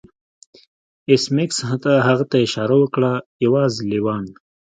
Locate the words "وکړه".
2.79-3.11